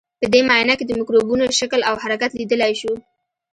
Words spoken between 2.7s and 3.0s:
شو.